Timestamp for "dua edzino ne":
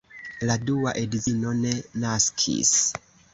0.69-1.75